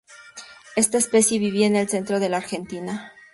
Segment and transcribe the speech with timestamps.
[0.75, 3.13] Esta especie vivía en el centro de la Argentina.